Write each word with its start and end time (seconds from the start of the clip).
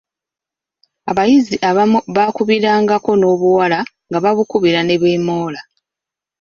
Abayizi 1.11 1.55
abamu 1.69 1.99
baakubirangako 2.15 3.11
n’obuwala 3.17 3.79
nga 4.07 4.17
babukubira 4.23 4.79
ne 4.83 4.95
beemoola. 5.01 5.61